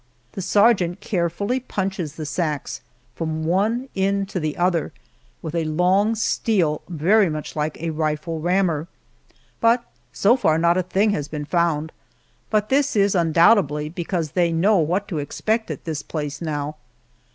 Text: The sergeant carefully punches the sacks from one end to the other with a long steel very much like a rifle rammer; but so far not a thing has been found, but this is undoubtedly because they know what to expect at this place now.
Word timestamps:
The 0.31 0.41
sergeant 0.41 0.99
carefully 0.99 1.59
punches 1.59 2.15
the 2.15 2.25
sacks 2.25 2.81
from 3.13 3.45
one 3.45 3.87
end 3.95 4.29
to 4.29 4.39
the 4.39 4.57
other 4.57 4.93
with 5.43 5.53
a 5.53 5.65
long 5.65 6.15
steel 6.15 6.81
very 6.89 7.29
much 7.29 7.55
like 7.55 7.79
a 7.79 7.91
rifle 7.91 8.39
rammer; 8.39 8.87
but 9.59 9.85
so 10.11 10.35
far 10.35 10.57
not 10.57 10.75
a 10.75 10.81
thing 10.81 11.11
has 11.11 11.27
been 11.27 11.45
found, 11.45 11.91
but 12.49 12.69
this 12.69 12.95
is 12.95 13.13
undoubtedly 13.13 13.89
because 13.89 14.31
they 14.31 14.51
know 14.51 14.79
what 14.79 15.07
to 15.09 15.19
expect 15.19 15.69
at 15.69 15.83
this 15.85 16.01
place 16.01 16.41
now. 16.41 16.77